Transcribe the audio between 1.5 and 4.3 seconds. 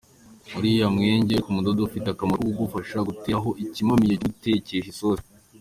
mukodo ufite akamaro ko kugufasha guterekaho ikimamiyo cyo